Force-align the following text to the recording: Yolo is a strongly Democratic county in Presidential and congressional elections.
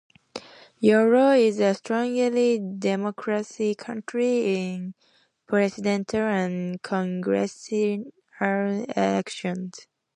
Yolo 0.79 1.33
is 1.33 1.59
a 1.59 1.75
strongly 1.75 2.57
Democratic 2.57 3.77
county 3.77 4.55
in 4.73 4.95
Presidential 5.45 6.21
and 6.21 6.81
congressional 6.81 8.09
elections. 8.95 9.85